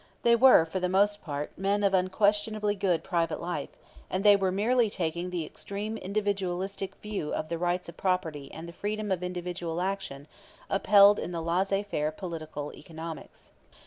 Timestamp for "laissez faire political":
11.43-12.73